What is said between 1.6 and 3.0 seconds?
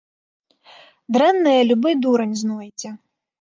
любы дурань знойдзе.